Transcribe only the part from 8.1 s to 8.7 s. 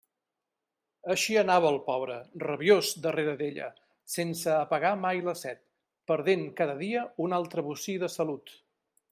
salut.